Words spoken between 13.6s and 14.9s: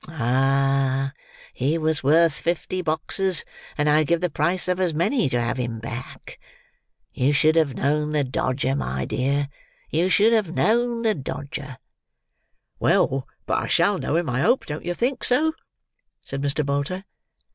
shall know him, I hope; don't